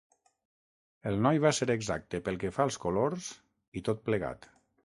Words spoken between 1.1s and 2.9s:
El noi va ser exacte pel que fa als